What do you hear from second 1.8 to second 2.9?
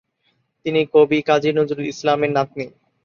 ইসলামের নাতনী।